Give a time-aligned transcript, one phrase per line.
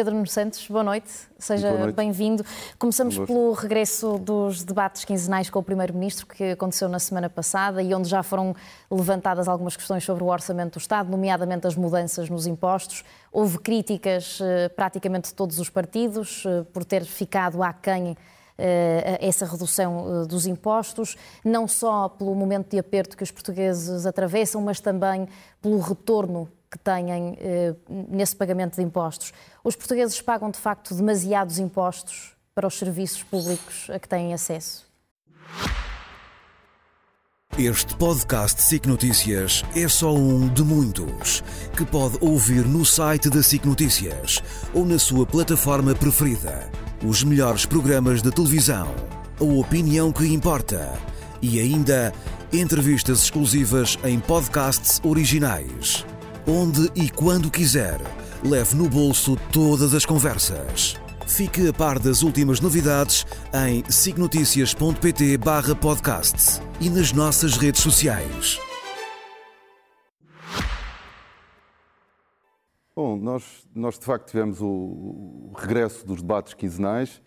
[0.00, 2.42] Pedro Nuno Santos, boa noite, seja bem-vindo.
[2.78, 7.92] Começamos pelo regresso dos debates quinzenais com o Primeiro-Ministro, que aconteceu na semana passada e
[7.92, 8.56] onde já foram
[8.90, 13.04] levantadas algumas questões sobre o orçamento do Estado, nomeadamente as mudanças nos impostos.
[13.30, 18.16] Houve críticas eh, praticamente de todos os partidos eh, por ter ficado aquém
[18.56, 21.14] eh, essa redução dos impostos,
[21.44, 25.28] não só pelo momento de aperto que os portugueses atravessam, mas também
[25.60, 29.32] pelo retorno que têm eh, nesse pagamento de impostos.
[29.64, 34.88] Os portugueses pagam, de facto, demasiados impostos para os serviços públicos a que têm acesso?
[37.58, 41.42] Este podcast SIC Notícias é só um de muitos
[41.76, 44.40] que pode ouvir no site da SIC Notícias
[44.72, 46.70] ou na sua plataforma preferida.
[47.04, 48.94] Os melhores programas de televisão,
[49.40, 50.96] a opinião que importa
[51.42, 52.12] e ainda
[52.52, 56.06] entrevistas exclusivas em podcasts originais
[56.50, 58.00] onde e quando quiser.
[58.44, 60.96] Leve no bolso todas as conversas.
[61.24, 68.58] Fique a par das últimas novidades em signoticias.pt barra podcast e nas nossas redes sociais.
[72.96, 77.22] Bom, nós, nós de facto tivemos o, regresso dos debates quinzenais.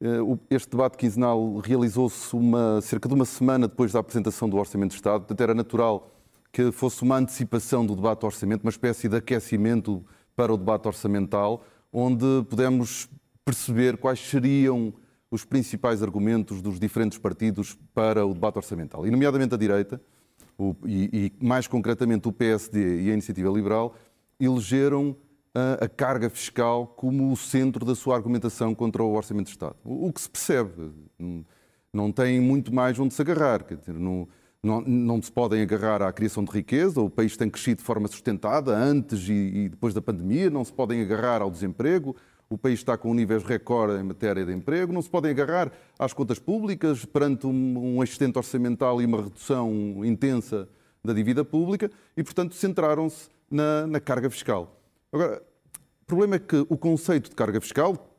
[0.00, 0.18] Eh,
[0.50, 2.36] este debate quinzenal realizou-se
[2.82, 6.13] cerca de uma semana depois da apresentação do Orçamento de Estado, portanto era natural
[6.54, 11.64] que fosse uma antecipação do debate orçamento, uma espécie de aquecimento para o debate orçamental,
[11.92, 13.10] onde pudemos
[13.44, 14.94] perceber quais seriam
[15.32, 19.04] os principais argumentos dos diferentes partidos para o debate orçamental.
[19.04, 20.00] E, nomeadamente, a direita,
[20.56, 23.96] o, e, e, mais concretamente o PSD e a Iniciativa Liberal,
[24.38, 25.16] elegeram
[25.52, 29.74] a, a, carga fiscal como o centro da sua argumentação contra o Orçamento de Estado.
[29.84, 30.92] O, o que se percebe.
[31.18, 31.44] Não,
[31.92, 33.64] não tem muito mais onde se agarrar.
[33.64, 33.94] Quer dizer,
[34.64, 38.08] não, não, se podem agarrar à criação de riqueza, o país tem crescido de forma
[38.08, 42.16] sustentada antes e, e, depois da pandemia, não se podem agarrar ao desemprego,
[42.48, 46.12] o país está com níveis recorde em matéria de emprego, não se podem agarrar às
[46.12, 50.68] contas públicas perante um, um excedente orçamental e uma redução intensa
[51.04, 54.80] da dívida pública e, portanto, centraram-se na, na carga fiscal.
[55.12, 55.42] Agora,
[56.02, 58.10] o problema é que o conceito de carga fiscal,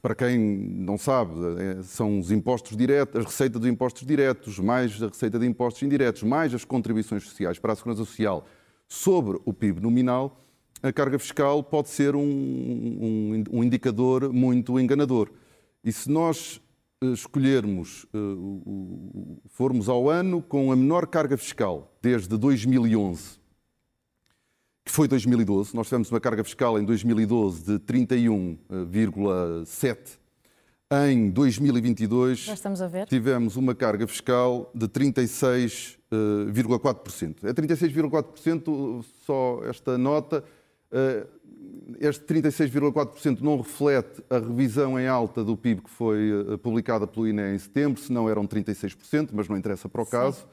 [0.00, 5.02] para quem não sabe, é, são os impostos diretos, as receitas dos impostos diretos, mais
[5.02, 8.46] a receita de impostos indiretos, mais as contribuições sociais para a segurança social
[8.88, 10.44] sobre o PIB nominal,
[10.82, 15.30] a carga fiscal pode ser um, um, um indicador muito enganador.
[15.84, 16.60] E se nós
[17.02, 23.39] eh, escolhermos, uh, formos ao ano com a menor carga fiscal desde 2011,
[24.84, 25.74] que foi 2012.
[25.74, 30.20] Nós tivemos uma carga fiscal em 2012 de 31,7%.
[31.06, 32.48] Em 2022
[33.08, 37.44] tivemos uma carga fiscal de 36,4%.
[37.44, 40.42] É 36,4% só esta nota.
[40.90, 41.24] Eh,
[42.00, 47.28] este 36,4% não reflete a revisão em alta do PIB que foi eh, publicada pelo
[47.28, 50.40] INE em setembro, senão eram 36%, mas não interessa para o caso.
[50.40, 50.46] Sim.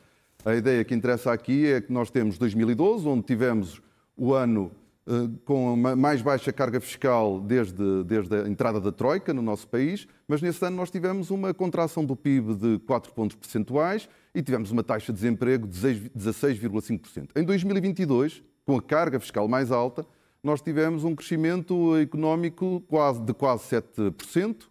[0.45, 3.81] A ideia que interessa aqui é que nós temos 2012, onde tivemos
[4.17, 4.71] o ano
[5.07, 9.65] eh, com a mais baixa carga fiscal desde, desde a entrada da Troika no nosso
[9.65, 14.41] país, mas nesse ano nós tivemos uma contração do PIB de 4 pontos percentuais e
[14.41, 15.79] tivemos uma taxa de desemprego de
[16.17, 17.29] 16,5%.
[17.37, 20.05] Em 2022, com a carga fiscal mais alta,
[20.43, 24.63] nós tivemos um crescimento económico quase, de quase 7%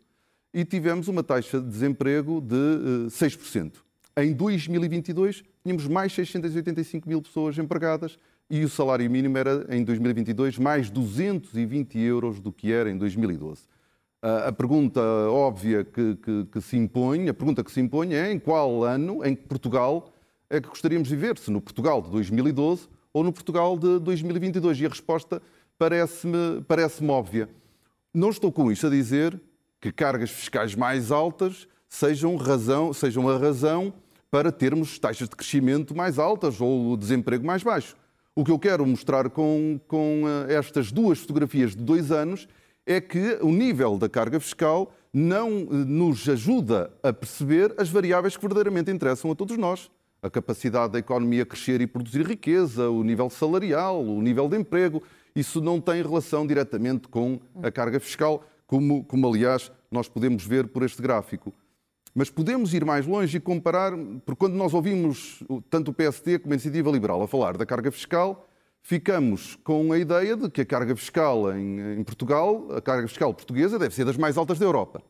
[0.52, 3.72] e tivemos uma taxa de desemprego de 6%.
[4.14, 8.18] Eh, em 2022, tínhamos mais 685 mil pessoas empregadas
[8.48, 13.62] e o salário mínimo era, em 2022, mais 220 euros do que era em 2012.
[14.22, 18.38] A pergunta óbvia que, que, que, se impõe, a pergunta que se impõe é em
[18.38, 20.12] qual ano em Portugal
[20.48, 24.80] é que gostaríamos de viver, se no Portugal de 2012 ou no Portugal de 2022.
[24.80, 25.42] E a resposta
[25.78, 27.48] parece-me parece óbvia.
[28.12, 29.40] Não estou com isto a dizer
[29.80, 33.92] que cargas fiscais mais altas sejam, razão, sejam a razão
[34.30, 37.96] para termos taxas de crescimento mais altas ou desemprego mais baixo.
[38.38, 42.46] O que eu quero mostrar com, com eh, estas duas fotografias de dois anos
[42.84, 48.36] é que o nível da carga fiscal não eh, nos ajuda a perceber as variáveis
[48.36, 49.90] que verdadeiramente interessam a todos nós.
[50.22, 55.02] A capacidade da economia crescer e produzir riqueza, o nível salarial, o nível de emprego.
[55.34, 60.66] Isso não tem relação diretamente com a carga fiscal, como, como aliás nós podemos ver
[60.66, 61.54] por este gráfico.
[62.18, 63.92] Mas podemos ir mais longe e comparar,
[64.24, 67.92] porque quando nós ouvimos tanto o PSD como a Iniciativa Liberal a falar da carga
[67.92, 68.48] fiscal,
[68.80, 73.34] ficamos com a ideia de que a carga fiscal em, em Portugal, a carga fiscal
[73.34, 75.02] portuguesa, deve ser das mais altas da Europa.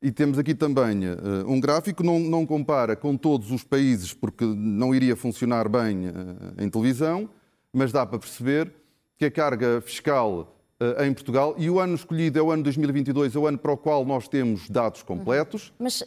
[0.00, 4.44] E temos aqui também uh, um gráfico, não, não compara com todos os países, porque
[4.44, 6.12] não iria funcionar bem uh,
[6.58, 7.28] em televisão,
[7.72, 8.72] mas dá para perceber
[9.18, 10.55] que a carga fiscal
[10.98, 13.76] em Portugal e o ano escolhido é o ano 2022, é o ano para o
[13.76, 15.72] qual nós temos dados completos.
[15.78, 16.02] Mas,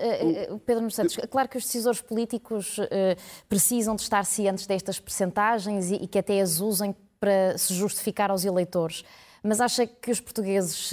[0.65, 2.77] Pedro Nunes Santos, claro que os decisores políticos
[3.47, 8.45] precisam de estar cientes destas percentagens e que até as usem para se justificar aos
[8.45, 9.03] eleitores.
[9.41, 10.91] Mas acha que os portugueses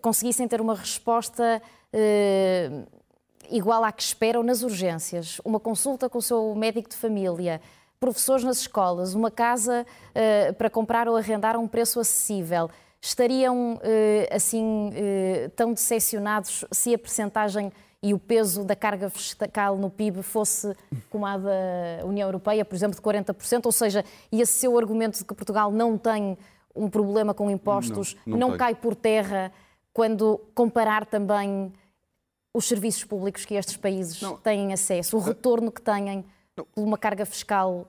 [0.00, 1.60] conseguissem ter uma resposta
[3.50, 7.60] igual à que esperam nas urgências, uma consulta com o seu médico de família,
[8.00, 12.68] professores nas escolas, uma casa uh, para comprar ou arrendar a um preço acessível,
[13.06, 13.78] estariam uh,
[14.34, 17.70] assim uh, tão decepcionados se a percentagem
[18.02, 20.74] e o peso da carga fiscal no PIB fosse
[21.08, 25.18] como a da União Europeia, por exemplo, de 40%, ou seja, e esse seu argumento
[25.18, 26.36] de que Portugal não tem
[26.74, 29.52] um problema com impostos não, não, não cai por terra
[29.92, 31.72] quando comparar também
[32.52, 34.36] os serviços públicos que estes países não.
[34.36, 36.24] têm acesso, o retorno que têm
[36.54, 37.86] por uma carga fiscal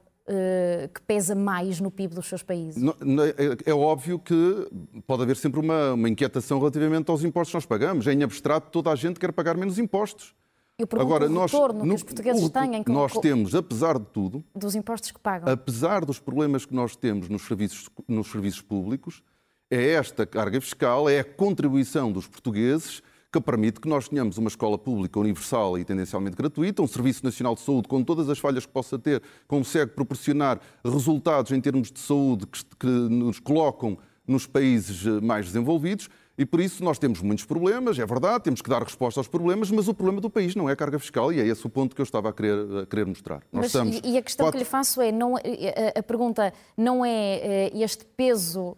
[0.94, 2.82] que pesa mais no PIB dos seus países?
[2.84, 4.68] É, é, óbvio que
[5.06, 8.08] pode haver sempre uma, uma, inquietação relativamente aos impostos que nós pagamos.
[8.08, 10.34] Em abstrato, toda a gente quer pagar menos impostos.
[10.78, 12.84] Eu Agora, o nós, retorno no, que os portugueses o, têm.
[12.84, 14.44] Com, nós temos, apesar de tudo...
[14.54, 15.52] Dos impostos que pagam.
[15.52, 19.24] Apesar dos problemas que nós temos nos serviços, nos serviços públicos,
[19.72, 23.02] é esta carga fiscal, é a contribuição dos portugueses
[23.40, 27.56] que permite que nós tenhamos uma escola pública universal e tendencialmente gratuita, um Serviço Nacional
[27.56, 32.00] de Saúde com todas as falhas que possa ter, consegue proporcionar resultados em termos de
[32.00, 33.98] saúde que, que nos colocam
[34.28, 38.62] nos países eh, mais desenvolvidos e por isso nós temos muitos problemas, é verdade, temos
[38.62, 41.32] que dar resposta aos problemas, mas o problema do país não é a carga fiscal
[41.32, 43.42] e é esse o ponto que eu estava a querer, a querer mostrar.
[43.52, 44.52] Mas, e a questão quatro...
[44.52, 48.76] que lhe faço é, não, é, a, a pergunta não é, é este peso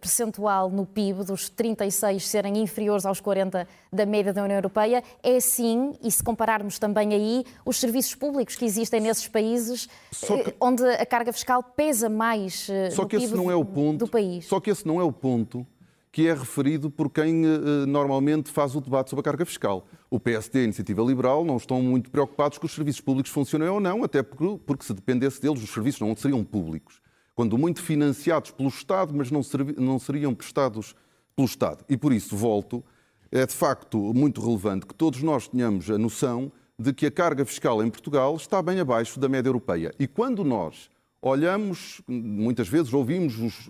[0.00, 5.40] percentual no PIB dos 36 serem inferiores aos 40 da média da União Europeia, é
[5.40, 10.54] sim, e se compararmos também aí, os serviços públicos que existem nesses países que...
[10.60, 14.46] onde a carga fiscal pesa mais Só que esse não é o ponto, do país.
[14.46, 15.66] Só que esse não é o ponto
[16.12, 19.86] que é referido por quem uh, normalmente faz o debate sobre a carga fiscal.
[20.10, 23.66] O PSD e a Iniciativa Liberal não estão muito preocupados que os serviços públicos funcionem
[23.66, 27.00] ou não, até porque, porque se dependesse deles, os serviços não seriam públicos.
[27.34, 29.40] Quando muito financiados pelo Estado, mas não,
[29.78, 30.94] não seriam prestados
[31.34, 31.82] pelo Estado.
[31.88, 32.84] E por isso, volto,
[33.30, 37.46] é de facto muito relevante que todos nós tenhamos a noção de que a carga
[37.46, 39.94] fiscal em Portugal está bem abaixo da média europeia.
[39.98, 40.90] E quando nós
[41.22, 43.68] olhamos, muitas vezes ouvimos os,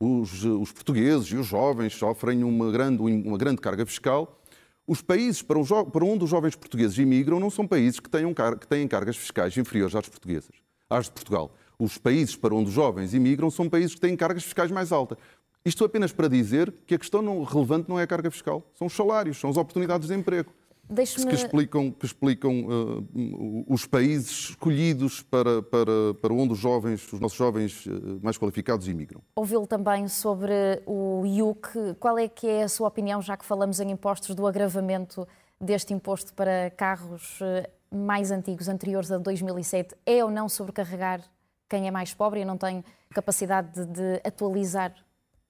[0.00, 4.40] os, os portugueses e os jovens sofrem uma grande, uma grande carga fiscal.
[4.86, 8.32] Os países para, o, para onde os jovens portugueses imigram não são países que, tenham,
[8.32, 10.54] que têm cargas fiscais inferiores às portuguesas,
[10.88, 11.52] às de Portugal.
[11.78, 15.18] Os países para onde os jovens imigram são países que têm cargas fiscais mais altas.
[15.64, 18.86] Isto apenas para dizer que a questão não, relevante não é a carga fiscal, são
[18.86, 20.50] os salários, são as oportunidades de emprego
[20.94, 27.20] que explicam, que explicam uh, os países escolhidos para, para, para onde os jovens, os
[27.20, 29.20] nossos jovens uh, mais qualificados imigram.
[29.36, 30.52] Ouvi-lo também sobre
[30.86, 31.94] o IUC.
[32.00, 35.26] Qual é que é a sua opinião, já que falamos em impostos, do agravamento
[35.60, 39.94] deste imposto para carros uh, mais antigos, anteriores a 2007?
[40.06, 41.22] É ou não sobrecarregar
[41.68, 44.94] quem é mais pobre e não tem capacidade de, de atualizar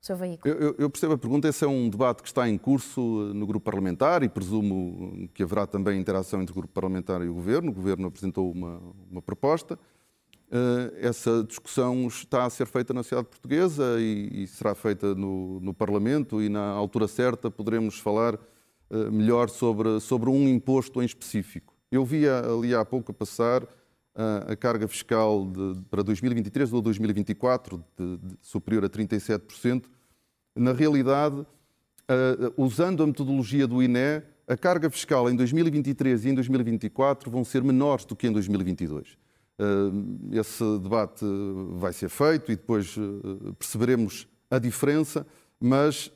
[0.01, 0.55] seu veículo?
[0.55, 1.49] Eu, eu, percebo a pergunta.
[1.49, 5.43] Esse é um debate que está em curso eh, no grupo parlamentar e presumo que
[5.43, 7.71] haverá também interação entre o grupo parlamentar e o governo.
[7.71, 8.81] O governo apresentou uma,
[9.11, 9.79] uma proposta.
[10.51, 15.61] Uh, essa discussão está a ser feita na sociedade portuguesa e, e será feita no,
[15.61, 18.39] no, Parlamento e na altura certa poderemos falar
[19.13, 21.75] melhor sobre, sobre um imposto em específico.
[21.93, 23.63] Eu vi ali há pouco a passar
[24.49, 29.85] a carga fiscal de, para 2023 ou 2024 de, de, superior a 37%.
[30.57, 31.47] Na realidade, uh,
[32.57, 37.63] usando a metodologia do INE, a carga fiscal em 2023 e em 2024 vão ser
[37.63, 39.17] menores do que em 2022.
[39.61, 41.25] Uh, esse debate
[41.75, 45.25] vai ser feito e depois uh, perceberemos a diferença,
[45.61, 46.11] mas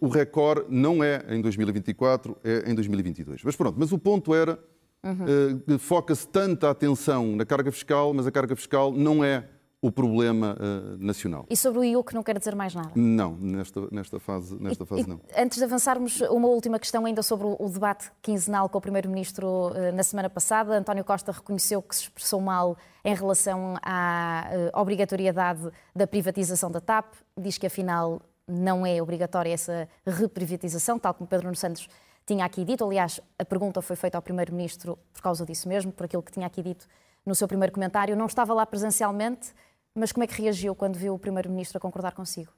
[0.00, 3.42] o recorde não é em 2024, é em 2022.
[3.42, 4.56] Mas pronto, mas o ponto era
[5.04, 5.74] Uhum.
[5.74, 9.44] Uh, Foca-se tanta atenção na carga fiscal, mas a carga fiscal não é
[9.84, 11.44] o problema uh, nacional.
[11.50, 12.90] E sobre o IUC não quer dizer mais nada?
[12.94, 15.20] Não, nesta, nesta fase, nesta fase e, não.
[15.36, 19.46] Antes de avançarmos, uma última questão ainda sobre o, o debate quinzenal com o Primeiro-Ministro
[19.46, 20.74] uh, na semana passada.
[20.74, 26.80] António Costa reconheceu que se expressou mal em relação à uh, obrigatoriedade da privatização da
[26.80, 27.12] TAP.
[27.38, 31.88] Diz que afinal não é obrigatória essa reprivatização, tal como Pedro Nuno Santos
[32.26, 32.84] tinha aqui dito.
[32.84, 36.46] Aliás, a pergunta foi feita ao Primeiro-Ministro por causa disso mesmo, por aquilo que tinha
[36.46, 36.86] aqui dito
[37.24, 38.16] no seu primeiro comentário.
[38.16, 39.52] Não estava lá presencialmente,
[39.94, 42.50] mas como é que reagiu quando viu o Primeiro-Ministro a concordar consigo?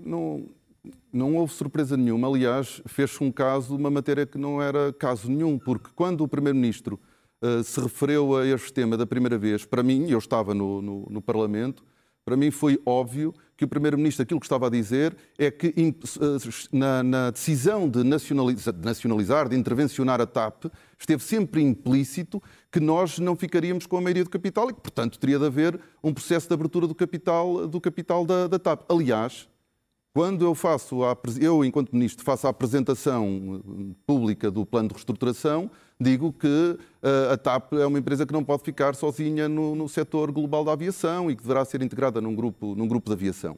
[0.00, 0.46] Não,
[1.12, 2.28] não houve surpresa nenhuma.
[2.28, 6.98] Aliás, fez-se um caso, uma matéria que não era caso nenhum, porque quando o Primeiro-Ministro
[7.42, 11.06] uh, se referiu a este tema da primeira vez, para mim, eu estava no, no,
[11.10, 11.84] no Parlamento,
[12.28, 15.72] para mim foi óbvio que o Primeiro-Ministro aquilo que estava a dizer é que
[16.70, 20.66] na, na decisão de nacionalizar, de nacionalizar, de intervencionar a TAP,
[20.98, 25.18] esteve sempre implícito que nós não ficaríamos com a maioria do capital e que, portanto,
[25.18, 28.82] teria de haver um processo de abertura do capital, do capital da, da TAP.
[28.90, 29.48] Aliás,
[30.18, 34.94] quando eu faço, a, eu enquanto Ministro, faço a apresentação eh, pública do plano de
[34.94, 35.70] reestruturação,
[36.00, 39.88] digo que eh, a TAP é uma empresa que não pode ficar sozinha no, no
[39.88, 43.56] setor global da aviação e que deverá ser integrada num grupo, num grupo de aviação.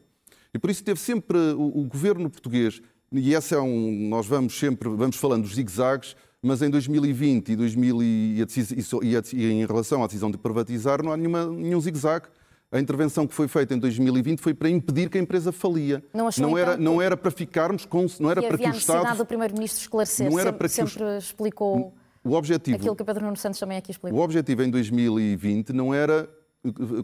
[0.53, 4.59] E por isso teve sempre o, o governo português, e essa é um, nós vamos
[4.59, 10.05] sempre, vamos falando dos zigue-zagues, mas em 2020 e, 2000 e, e, e, em relação
[10.05, 12.27] à decisão de privatizar não há nenhuma, nenhum zigue-zague
[12.73, 16.05] a intervenção que foi feita em 2020 foi para impedir que a empresa falia.
[16.15, 18.71] Não, achou, não era, então, não era para ficarmos com, não era para que o
[18.71, 19.19] Estado.
[19.19, 20.31] do primeiro-ministro esclarecer.
[20.31, 21.95] Não era para sempre, que sempre explicou.
[22.23, 24.19] O objetivo, aquilo que Pedro Nuno Santos também aqui explicou.
[24.19, 26.29] O objetivo em 2020 não era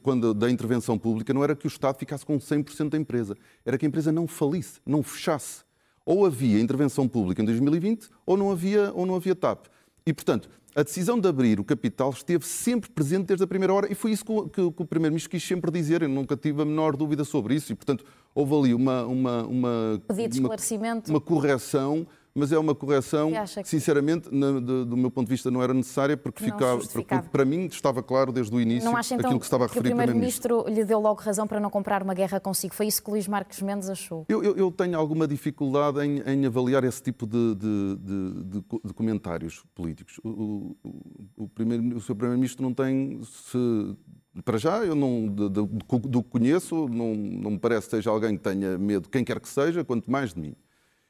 [0.02, 3.78] quando da intervenção pública não era que o Estado ficasse com 100% da empresa, era
[3.78, 5.64] que a empresa não falisse, não fechasse.
[6.04, 9.66] Ou havia intervenção pública em 2020 ou não havia ou não havia TAP.
[10.06, 13.90] E portanto, a decisão de abrir o capital esteve sempre presente desde a primeira hora
[13.90, 16.02] e foi isso que, que, que o Primeiro-Ministro quis sempre dizer.
[16.02, 18.04] Eu nunca tive a menor dúvida sobre isso e, portanto,
[18.34, 22.06] houve ali uma, uma, uma, Pedido uma, uma correção
[22.36, 25.72] mas é uma correção que, sinceramente, na, de, do meu ponto de vista, não era
[25.72, 29.40] necessária, porque, ficava, porque para mim estava claro desde o início não acha, então, aquilo
[29.40, 32.12] que estava a referir que o Primeiro-Ministro lhe deu logo razão para não comprar uma
[32.12, 32.74] guerra consigo.
[32.74, 34.26] Foi isso que Luís Marques Mendes achou?
[34.28, 37.96] Eu, eu, eu tenho alguma dificuldade em, em, avaliar esse tipo de, de,
[38.44, 40.20] de, comentários políticos.
[40.22, 42.14] O, o, o, primeiro, o Sr.
[42.14, 43.96] Primeiro-Ministro não tem, se
[44.44, 48.36] para já, eu não, do, do que conheço, não, não me parece que seja alguém
[48.36, 50.54] que tenha medo, quem quer que seja, quanto mais de mim.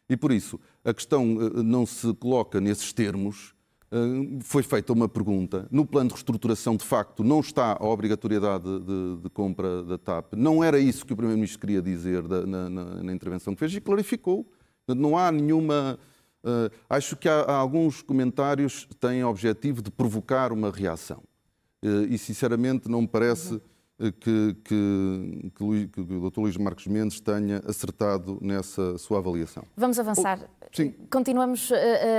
[0.09, 3.55] E por isso, a questão eh, não se coloca nesses termos.
[3.91, 5.67] Eh, foi feita uma pergunta.
[5.71, 10.35] No plano de reestruturação, de facto, não está a obrigatoriedade de, de compra da TAP.
[10.35, 13.81] Não era isso que o Primeiro-Ministro queria dizer na, na, na, intervenção que fez e
[13.81, 14.47] clarificou.
[14.87, 15.99] Não há nenhuma.
[16.45, 21.21] Uh, acho que há, há, alguns comentários que têm o objetivo de provocar uma reação.
[21.85, 23.61] Uh, e, sinceramente, não me parece.
[23.99, 26.41] Uhum que, que, que, que, o Dr.
[26.41, 29.65] Luís Marcos Mendes tenha acertado nessa sua avaliação.
[29.76, 30.38] Vamos avançar.
[30.43, 30.95] Oh, sim.
[31.11, 31.71] Continuamos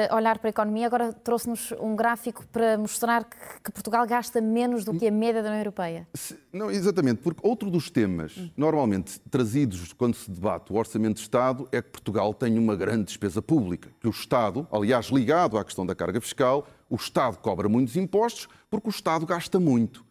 [0.10, 0.88] a olhar para a economia.
[0.88, 3.26] Agora trouxe-nos um gráfico para mostrar
[3.64, 6.08] que, Portugal gasta menos do que a média da União Europeia.
[6.52, 8.50] Não, exatamente, porque outro dos temas hum.
[8.58, 13.06] normalmente trazidos quando se debate o Orçamento de Estado é que Portugal tem uma grande
[13.06, 17.70] despesa pública, que o Estado, aliás, ligado à questão da carga fiscal, o Estado cobra
[17.70, 20.07] muitos impostos porque o Estado gasta muito.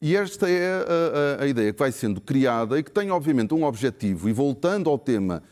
[0.00, 3.54] E esta é a, a, a, ideia que vai sendo criada e que tem, obviamente,
[3.54, 4.28] um objetivo.
[4.28, 5.42] E voltando ao tema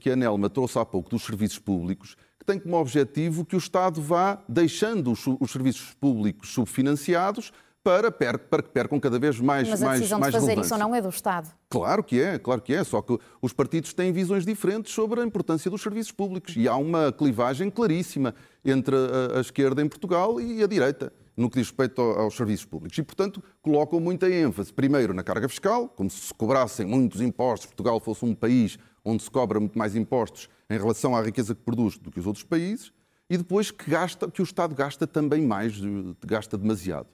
[0.00, 3.58] que a Nelma trouxe há pouco dos serviços públicos, que tem como objetivo que o
[3.58, 7.52] Estado vá deixando os, os serviços públicos subfinanciados
[7.84, 10.58] para, per, para que percam cada vez mais Mas a mais, decisão mais de fazer
[10.58, 11.48] isso não é do Estado.
[11.68, 12.84] Claro que é, claro que é.
[12.84, 16.54] Só que os partidos têm visões diferentes sobre a importância dos serviços públicos.
[16.56, 18.34] E há uma clivagem claríssima
[18.64, 22.66] entre a, a esquerda em Portugal e a direita no que diz respeito aos serviços
[22.66, 22.96] públicos.
[22.98, 27.66] E, portanto, colocam muita ênfase, primeiro, na carga fiscal, como se se cobrassem muitos impostos,
[27.66, 31.62] Portugal fosse um país onde se cobra muito mais impostos em relação à riqueza que
[31.62, 32.92] produz do que os outros países,
[33.28, 35.80] e depois que, gasta, que o Estado gasta também mais,
[36.26, 37.08] gasta demasiado.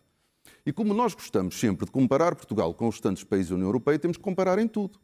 [0.67, 3.99] E como nós gostamos sempre de comparar Portugal com os restantes países da União Europeia,
[3.99, 4.99] temos que comparar em tudo.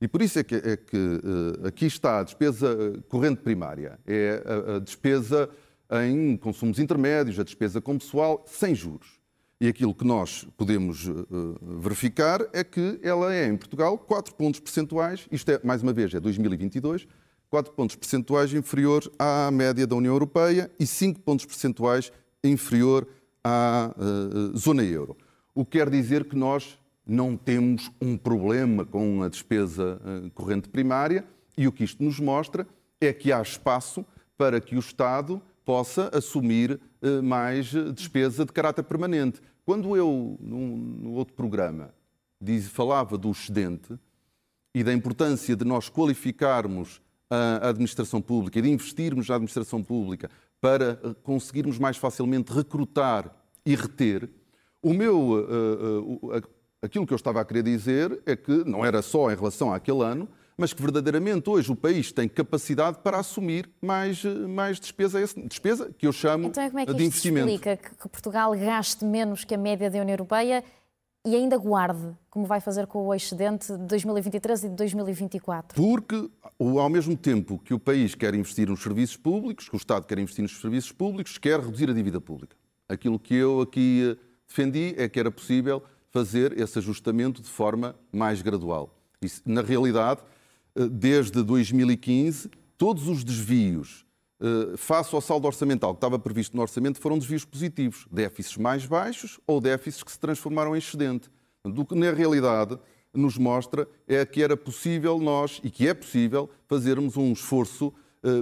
[0.00, 3.98] E por isso é que, é que uh, aqui está a despesa eh, corrente primária,
[4.06, 5.50] é a, a despesa
[5.90, 9.18] em consumos intermédios, a despesa com pessoal, sem juros.
[9.60, 11.26] E aquilo que nós podemos uh,
[11.80, 16.14] verificar é que ela é, em Portugal, 4 pontos percentuais, isto é, mais uma vez,
[16.14, 17.08] é 2022,
[17.50, 22.12] 4 pontos percentuais inferior à média da União Europeia e 5 pontos percentuais
[22.44, 23.08] inferior
[23.42, 25.16] à uh, zona euro.
[25.54, 29.98] O que quer dizer que nós não temos um problema com a despesa
[30.34, 31.24] corrente primária
[31.56, 32.66] e o que isto nos mostra
[33.00, 34.04] é que há espaço
[34.36, 39.38] para que o Estado possa assumir eh, mais despesa de caráter permanente.
[39.66, 41.90] Quando eu, no outro programa,
[42.40, 43.98] diz, falava do excedente
[44.74, 50.30] e da importância de nós qualificarmos a administração pública e de investirmos na administração pública
[50.58, 53.30] para eh, conseguirmos mais facilmente recrutar
[53.66, 54.26] e reter,
[54.82, 55.46] o meu,
[56.32, 56.42] eh,
[56.80, 60.02] aquilo que eu estava a querer dizer é que não era só em relação àquele
[60.02, 60.26] ano,
[60.58, 66.04] mas que verdadeiramente hoje o país tem capacidade para assumir mais, mais despesa, despesa que
[66.04, 67.48] eu chamo então, como é que de investimento.
[67.48, 70.64] explica que Portugal gaste menos que a média da União Europeia
[71.24, 75.80] e ainda guarde, como vai fazer com o excedente de 2023 e de 2024?
[75.80, 80.06] Porque, ao mesmo tempo que o país quer investir nos serviços públicos, que o Estado
[80.06, 82.56] quer investir nos serviços públicos, quer reduzir a dívida pública.
[82.88, 88.40] Aquilo que eu aqui defendi é que era possível fazer esse ajustamento de forma mais
[88.40, 88.96] gradual.
[89.20, 90.22] Isso, na realidade,
[90.90, 94.06] desde 2015, todos os desvios
[94.76, 99.40] face ao saldo orçamental que estava previsto no orçamento foram desvios positivos, déficits mais baixos
[99.44, 101.28] ou déficits que se transformaram em excedente.
[101.64, 102.78] Do que na realidade
[103.12, 107.92] nos mostra é que era possível nós, e que é possível, fazermos um esforço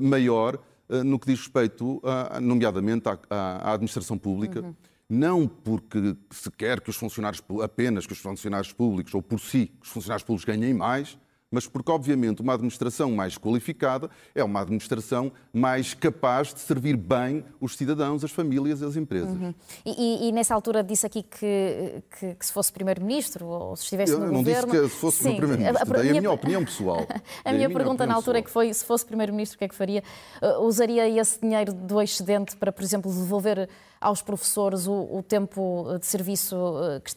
[0.02, 0.58] maior
[1.04, 4.60] no que diz respeito, a, nomeadamente, à, à, administração pública.
[4.60, 4.74] Uhum.
[5.08, 9.72] Não porque se quer que os funcionários, apenas que os funcionários públicos, ou por si,
[9.80, 11.18] que os funcionários públicos ganhem mais,
[11.56, 17.42] mas porque, obviamente, uma administração mais qualificada é uma administração mais capaz de servir bem
[17.58, 19.30] os cidadãos, as famílias e as empresas.
[19.30, 19.54] Uhum.
[19.86, 24.12] E, e, nessa altura disse aqui que, que, que se fosse Primeiro-Ministro ou se estivesse
[24.12, 24.66] Eu no não governo...
[24.66, 27.06] não disse que se fosse Primeiro-Ministro, a, a, a, minha, minha opinião pessoal.
[27.42, 29.68] a minha, minha pergunta na altura é que foi, se fosse Primeiro-Ministro, o que é
[29.68, 30.02] que faria?
[30.42, 33.66] Uh, usaria esse dinheiro do excedente para, por exemplo, devolver
[33.98, 37.14] aos professores o, o tempo de serviço uh, que,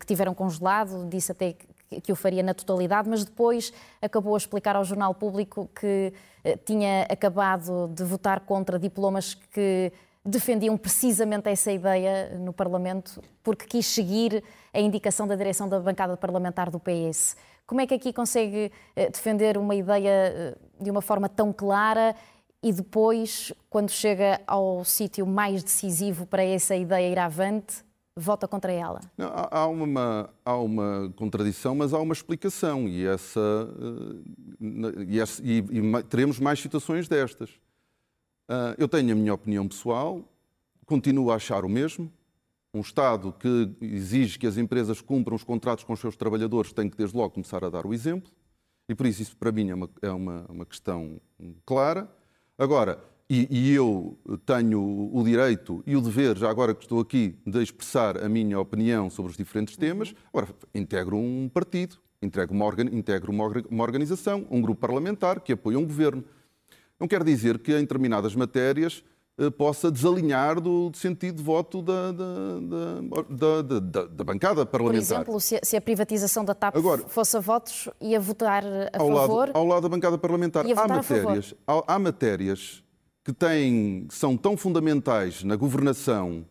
[0.00, 1.06] que tiveram congelado?
[1.10, 1.66] Disse até que
[2.10, 6.12] o faria na totalidade, mas depois acabou a explicar ao Jornal Público que
[6.44, 9.92] eh, tinha acabado de votar contra diplomas que
[10.24, 16.16] defendiam precisamente essa ideia no Parlamento, porque quis seguir a indicação da direção da bancada
[16.16, 17.36] parlamentar do PS.
[17.66, 22.14] Como é que aqui consegue eh, defender uma ideia eh, de uma forma tão clara
[22.62, 27.84] e depois, quando chega ao sítio mais decisivo para essa ideia ir avante,
[28.16, 29.00] vota contra ela?
[29.16, 33.40] Não, há, uma, há uma contradição, mas há uma explicação e, essa,
[34.60, 37.50] eh, e, essa, e, e teremos mais situações destas.
[38.48, 40.22] Ah, eu tenho a minha opinião pessoal,
[40.84, 42.12] continuo a achar o mesmo.
[42.74, 46.88] Um Estado que exige que as empresas cumpram os contratos com os seus trabalhadores tem
[46.88, 48.30] que, desde logo, começar a dar o exemplo.
[48.88, 51.20] E por isso, isso para mim é uma, é uma, uma questão
[51.64, 52.10] clara.
[52.58, 57.34] Agora, e, e, eu tenho o direito e o dever, já agora que estou aqui,
[57.46, 60.14] de expressar a minha opinião sobre os diferentes temas.
[60.28, 65.86] Agora, integro um partido, integro uma, integro uma organização, um grupo parlamentar que apoia um
[65.86, 66.24] governo.
[67.00, 69.02] Não quer dizer que em determinadas matérias
[69.38, 72.60] eh, possa desalinhar do, sentido de voto da, da,
[73.30, 75.24] da, da, da bancada parlamentar.
[75.24, 78.62] Por exemplo, se a, se a privatização da TAP Agora, fosse a votos, ia votar
[78.64, 79.46] a ao favor?
[79.46, 80.66] Lado, ao lado da bancada parlamentar.
[80.66, 82.81] Há matérias, há, há matérias
[83.24, 86.44] que têm, são tão fundamentais na governação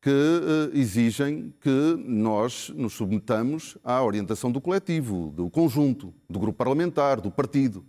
[0.00, 6.58] que uh, exigem que nós nos submetamos à orientação do coletivo, do conjunto, do grupo
[6.58, 7.84] parlamentar, do partido.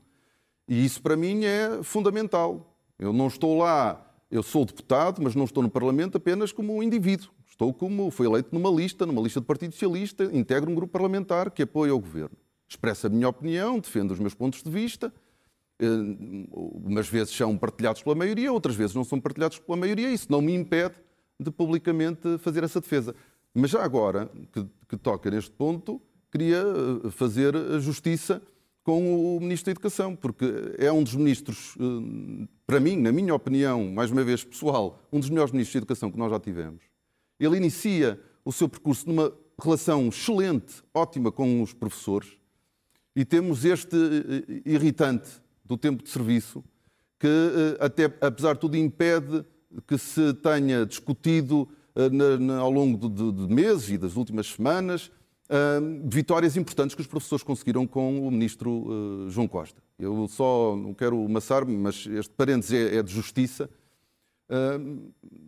[0.67, 2.77] E isso para mim é fundamental.
[2.99, 6.83] Eu não estou lá, eu sou deputado, mas não estou no Parlamento apenas como um
[6.83, 7.29] indivíduo.
[7.49, 11.51] Estou como, fui eleito numa lista, numa lista do Partido Socialista, integro um grupo parlamentar
[11.51, 12.37] que apoia o governo.
[12.69, 15.11] Expresso a minha opinião, defendo os meus pontos de vista
[16.51, 20.41] umas vezes são partilhados pela maioria, outras vezes não são partilhados pela maioria, isso não
[20.41, 20.95] me impede
[21.39, 23.15] de publicamente fazer essa defesa.
[23.53, 26.63] Mas já agora, que, que toca neste ponto, queria
[27.05, 28.41] eh, fazer justiça
[28.83, 30.45] com o Ministro da Educação, porque
[30.77, 35.19] é um dos ministros, eh, para mim, na minha opinião, mais uma vez pessoal, um
[35.19, 36.81] dos melhores ministros da Educação que nós já tivemos.
[37.39, 42.29] Ele inicia o seu percurso numa relação excelente, ótima com os professores,
[43.15, 43.95] e temos este
[44.65, 45.29] irritante
[45.63, 46.63] do tempo de serviço,
[47.19, 49.45] que eh, até, apesar de tudo, impede
[49.87, 52.09] que se tenha discutido eh,
[52.59, 55.07] ao longo de, meses e das últimas semanas
[55.49, 59.81] uh, vitórias importantes que os professores conseguiram com o ministro João Costa.
[59.97, 63.69] Eu só não quero amassar-me, mas este parênteses é, é de justiça.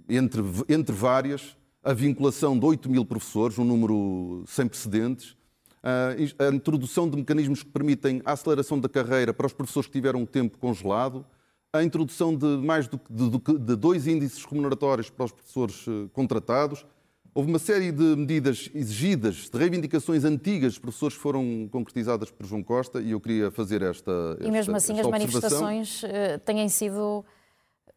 [0.10, 5.38] Entre, entre várias, a vinculação de 8 mil professores, um número sem precedentes,
[5.86, 10.21] a introdução de mecanismos que permitem a aceleração da carreira para os professores que tiveram
[10.21, 11.26] um tempo congelado,
[11.71, 16.86] a introdução de mais do, de, de dois índices remuneratórios para os professores eh, contratados.
[17.34, 22.45] Houve uma série de medidas exigidas, de reivindicações antigas dos professores que foram concretizadas por
[22.45, 24.38] João Costa e eu queria fazer esta.
[24.39, 27.26] esta e mesmo assim as manifestações uh, têm sido.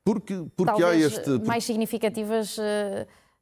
[0.05, 1.31] Porque, porque há este.
[1.47, 2.59] mais significativas.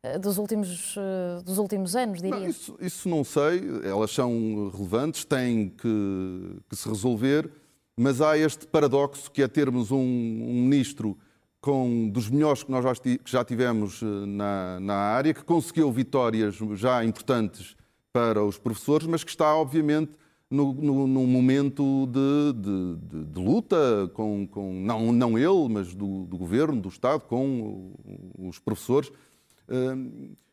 [0.06, 2.38] Eh, dos últimos, eh, dos últimos anos, diria?
[2.38, 7.50] Não, isso, isso, não sei, elas são relevantes, têm que, que, se resolver,
[7.96, 11.16] mas há este paradoxo que é termos um, um ministro
[11.60, 15.90] com, dos melhores que nós já, que já tivemos eh, na, na área, que conseguiu
[15.90, 17.76] vitórias já importantes
[18.12, 20.12] para os professores, mas que está, obviamente,
[20.48, 25.92] no, no, num momento de, de, de, de luta, com, com, não, não ele, mas
[25.92, 27.92] do, do governo, do Estado, com
[28.38, 29.10] os professores.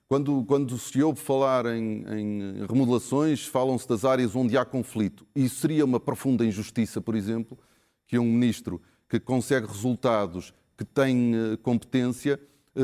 [0.07, 5.25] Quando, quando se ouve falar em, em remodelações, falam-se das áreas onde há conflito.
[5.35, 7.57] E seria uma profunda injustiça, por exemplo,
[8.05, 12.39] que um ministro que consegue resultados, que tem eh, competência,
[12.75, 12.81] eh,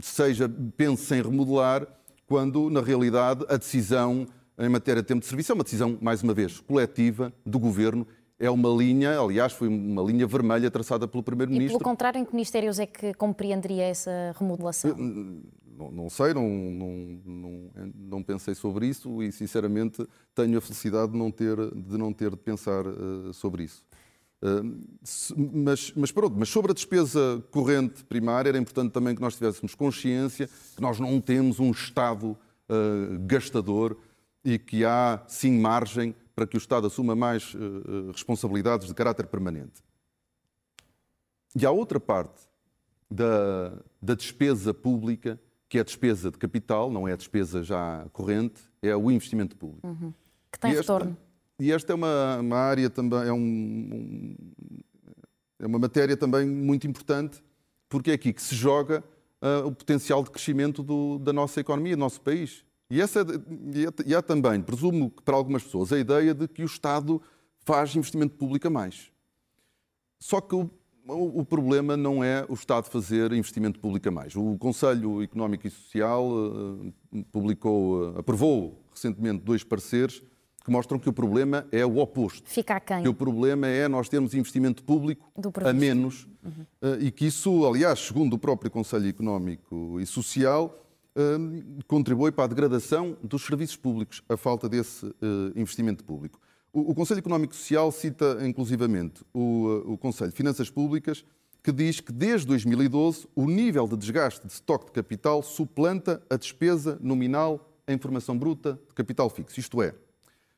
[0.00, 1.86] seja pense em remodelar,
[2.26, 4.26] quando na realidade a decisão
[4.58, 8.06] em matéria de tempo de serviço é uma decisão, mais uma vez, coletiva do Governo.
[8.40, 11.76] É uma linha, aliás, foi uma linha vermelha traçada pelo Primeiro-Ministro.
[11.76, 14.94] E, pelo contrário, em que ministérios é que compreenderia essa remodelação?
[14.96, 21.12] Não, não sei, não, não, não, não, pensei sobre isso e, sinceramente, tenho a felicidade
[21.12, 23.84] de não ter de, não ter de pensar uh, sobre isso.
[24.40, 24.84] Uh,
[25.52, 29.74] mas, mas pronto, mas sobre a despesa corrente primária era importante também que nós tivéssemos
[29.74, 32.36] consciência que nós não temos um Estado
[32.68, 33.96] uh, gastador
[34.44, 39.26] e que há sim margem para que o Estado assuma mais uh, responsabilidades de caráter
[39.26, 39.82] permanente.
[41.56, 42.42] E há outra parte
[43.10, 48.06] da, da despesa pública, que é a despesa de capital, não é a despesa já
[48.12, 49.84] corrente, é o investimento público.
[49.84, 50.14] Uhum.
[50.52, 51.10] Que tem e retorno.
[51.10, 51.22] Esta,
[51.58, 54.36] e esta é uma, uma área também, é, um, um,
[55.58, 57.42] é uma matéria também muito importante,
[57.88, 59.02] porque é aqui que se joga
[59.42, 62.64] uh, o potencial de crescimento do, da nossa economia, do nosso país.
[62.90, 63.24] E, essa,
[64.06, 67.20] e há também, presumo que para algumas pessoas, a ideia de que o Estado
[67.60, 69.12] faz investimento público a mais.
[70.18, 70.70] Só que o,
[71.06, 74.34] o, problema não é o Estado fazer investimento público a mais.
[74.34, 76.92] O Conselho Económico e Social uh,
[77.30, 80.22] publicou, uh, aprovou recentemente dois pareceres
[80.64, 82.48] que mostram que o problema é o oposto.
[82.48, 83.02] Fica a quem?
[83.02, 85.30] Que o problema é nós termos investimento público
[85.64, 86.90] a menos uhum.
[86.90, 90.74] uh, e que isso, aliás, segundo o próprio Conselho Económico e Social,
[91.86, 95.12] contribui para a degradação dos serviços públicos, a falta desse uh,
[95.56, 96.40] investimento público.
[96.72, 101.24] O, Conselho Económico Social cita, inclusivamente, o, Conselho de Finanças Públicas,
[101.62, 106.36] que diz que desde 2012 o nível de desgaste de estoque de capital suplanta a
[106.36, 109.58] despesa nominal em formação bruta de capital fixo.
[109.58, 109.94] Isto é,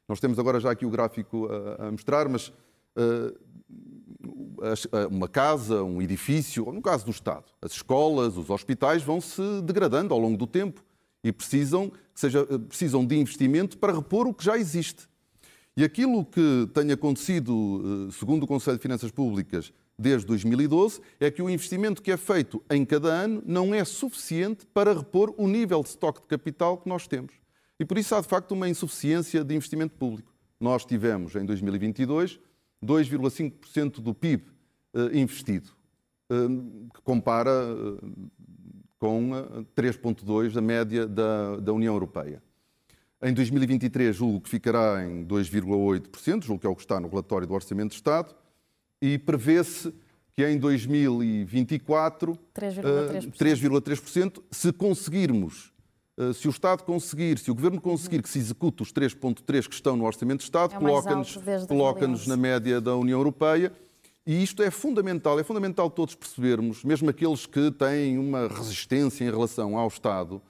[0.09, 3.33] nós temos agora já aqui o gráfico a, mostrar, mas uh,
[5.11, 9.43] uma casa, um edifício, ou no caso do Estado, as escolas, os hospitais vão se
[9.63, 10.83] degradando ao longo do tempo
[11.23, 15.09] e precisam, seja, precisam de investimento para repor o que já existe.
[15.77, 21.31] E aquilo que tem acontecido, eh, segundo o Conselho de Finanças Públicas, desde 2012, é
[21.31, 25.47] que o investimento que é feito em cada ano não é suficiente para repor o
[25.47, 27.33] nível de estoque de capital que nós temos.
[27.79, 30.33] E por isso há, de facto, uma insuficiência de investimento público.
[30.59, 32.41] Nós tivemos, em 2022,
[32.85, 34.50] 2,5% do PIB eh,
[35.13, 35.71] investido,
[36.31, 36.35] eh,
[36.95, 37.99] que compara eh,
[38.99, 39.31] com
[39.75, 42.43] 3,2% da média da, da União Europeia.
[43.23, 47.47] Em 2023, julgo que ficará em 2,8%, julgo que é o que está no relatório
[47.47, 48.35] do Orçamento de Estado,
[49.01, 49.95] e prevê-se
[50.33, 55.73] que em 2024, 3,3%, se conseguirmos
[56.21, 59.75] eh, se o Estado conseguir, se o Governo conseguir que se execute os 3,3 que
[59.75, 63.73] estão no Orçamento de Estado, é coloca-nos coloca na média da União Europeia.
[64.27, 69.31] E isto é fundamental, é fundamental todos percebermos, mesmo aqueles que têm uma resistência em
[69.31, 70.43] relação ao Estado,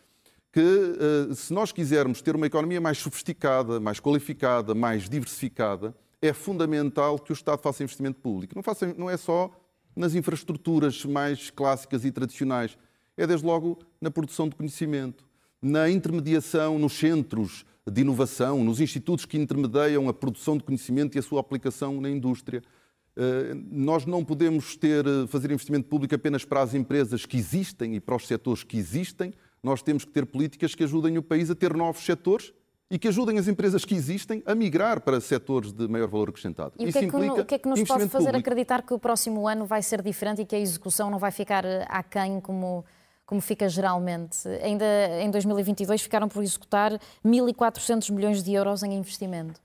[0.53, 6.33] que eh, se nós quisermos ter uma economia mais sofisticada, mais qualificada, mais diversificada, é
[6.33, 8.55] fundamental que o Estado faça investimento público.
[8.57, 9.51] Não, faça, não é só
[9.95, 12.77] nas infraestruturas mais clássicas e tradicionais,
[13.17, 15.25] é desde logo na produção de conhecimento,
[15.63, 21.19] na intermediação nos centros de inovação, nos institutos que intermediam a produção de conhecimento e
[21.19, 22.63] a sua aplicação na indústria.
[23.21, 27.95] Eh, nós não podemos ter, eh, fazer investimento público apenas para as empresas que existem
[27.97, 29.35] e para os setores que existem.
[29.63, 32.51] Nós temos que ter políticas que ajudem o país a ter novos setores
[32.91, 36.73] e que ajudem as empresas que existem a migrar para setores de maior valor acrescentado.
[36.79, 38.39] E o que, é que, o que é que nos pode fazer público.
[38.39, 41.67] acreditar que o próximo ano vai ser diferente e que a execução não vai ficar
[41.67, 42.87] eh, aquém como
[43.27, 44.49] como fica geralmente.
[44.61, 44.85] Ainda
[45.23, 49.61] em 2022 ficaram por executar 1.400 milhões de euros em investimento.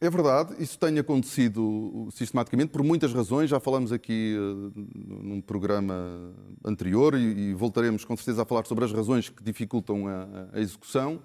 [0.00, 3.50] É, verdade, isso tem acontecido sistematicamente por muitas razões.
[3.50, 6.32] Já falamos aqui uh, num programa
[6.64, 10.60] anterior e, e, voltaremos com certeza a falar sobre as razões que dificultam a, a
[10.60, 11.20] execução.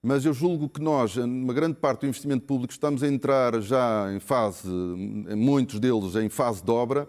[0.00, 4.12] Mas eu julgo que nós, numa grande parte do investimento público, estamos a entrar já
[4.14, 7.08] em fase, em muitos deles, em fase de obra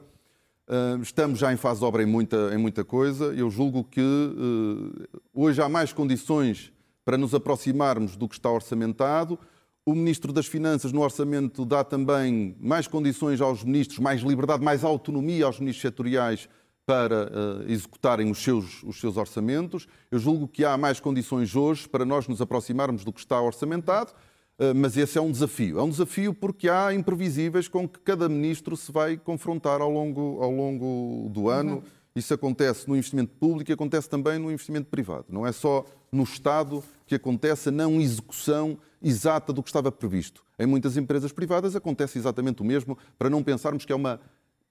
[1.01, 3.33] Estamos já em fase de obra em muita, em muita coisa.
[3.33, 6.73] Eu julgo que uh, hoje há mais condições
[7.05, 9.39] para nos aproximarmos do que está orçamentado.
[9.87, 14.83] O Ministro das Finanças, no orçamento, dá também mais condições aos ministros, mais liberdade, mais
[14.83, 16.49] autonomia aos ministros setoriais
[16.85, 19.87] para uh, executarem os seus, os seus orçamentos.
[20.11, 24.11] Eu julgo que há mais condições hoje para nós nos aproximarmos do que está orçamentado.
[24.59, 25.79] Eh, mas esse é um desafio.
[25.79, 30.41] É um desafio porque há imprevisíveis com que cada ministro se vai confrontar ao longo,
[30.41, 31.75] ao longo do ano.
[31.75, 31.83] Uhum.
[32.13, 35.27] Isso acontece no investimento público e acontece também no investimento privado.
[35.29, 40.43] Não é só no Estado que acontece a não execução exata do que estava previsto.
[40.59, 44.19] Em muitas empresas privadas acontece exatamente o mesmo, para não pensarmos que é uma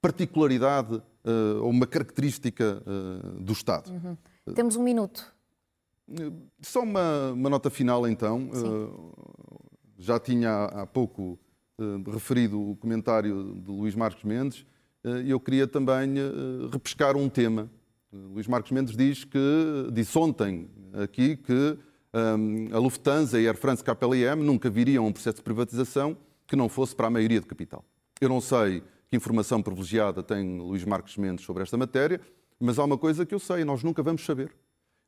[0.01, 3.91] particularidade uh, ou uma característica uh, do Estado.
[3.91, 4.53] Uhum.
[4.53, 5.33] Temos um minuto.
[6.61, 8.49] Só uma, uma nota final, então.
[9.99, 11.37] já tinha há pouco
[12.07, 14.65] referido o comentário de Luís Marcos Mendes
[15.25, 16.15] e eu queria também
[16.71, 17.69] repescar um tema.
[18.11, 21.77] Luís Marcos Mendes diz que, disse ontem aqui que
[22.13, 26.17] um, a Lufthansa e a Air France KLM nunca viriam a um processo de privatização
[26.47, 27.83] que não fosse para a maioria de capital.
[28.21, 32.21] Eu não sei que informação privilegiada tem Luís Marcos Mendes sobre esta matéria,
[32.59, 34.55] mas há uma coisa que eu sei, nós nunca vamos saber.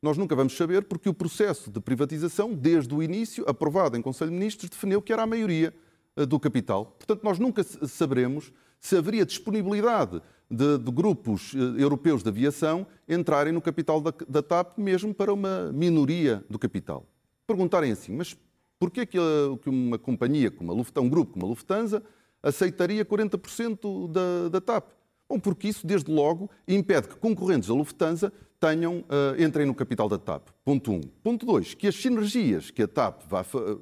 [0.02, 4.30] Nós nunca vamos saber porque o processo de privatização, desde o início, aprovado em Conselho
[4.30, 5.74] de Ministros, definiu que era a maioria
[6.16, 6.86] eh, do capital.
[6.98, 13.52] Portanto, nós nunca saberemos se haveria disponibilidade de, de, grupos eh, europeus de aviação entrarem
[13.52, 17.06] no capital da, da, TAP, mesmo para uma minoria do capital.
[17.46, 18.36] Perguntarem assim, mas
[18.78, 19.18] porquê que,
[19.62, 22.02] que uma companhia, como a Lufthansa, um grupo como a Lufthansa,
[22.42, 24.88] aceitaria 40% da, da TAP?
[25.28, 30.08] Bom, porque isso, desde logo, impede que concorrentes da Lufthansa tenham, uh, entrem no capital
[30.08, 30.48] da TAP.
[30.64, 30.94] Ponto 1.
[30.94, 31.00] Um.
[31.22, 31.74] Ponto 2.
[31.74, 33.22] Que as sinergias que a TAP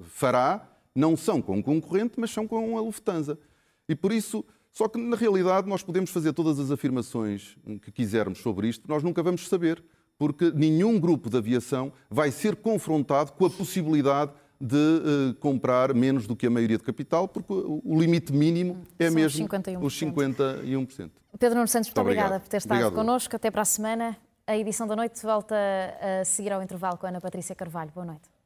[0.04, 3.38] fará não são com o concorrente, mas são com a Lufthansa.
[3.88, 8.38] E por isso só que, na realidade, nós podemos fazer todas as afirmações que quisermos
[8.38, 9.82] sobre isto, nós nunca vamos saber,
[10.18, 16.26] porque nenhum grupo de aviação vai ser confrontado com a possibilidade de uh, comprar menos
[16.26, 19.82] do que a maioria de capital, porque o limite mínimo é São mesmo 51%.
[19.82, 21.10] os 51%.
[21.38, 22.94] Pedro Nuno Santos, muito, muito obrigada por ter estado Obrigado.
[22.94, 23.36] connosco.
[23.36, 24.16] Até para a semana.
[24.46, 25.54] A edição da noite volta
[26.00, 27.92] a seguir ao intervalo com a Ana Patrícia Carvalho.
[27.94, 28.37] Boa noite.